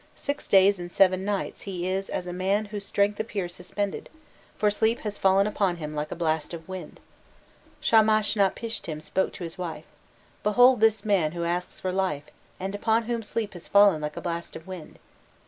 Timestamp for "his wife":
9.43-9.85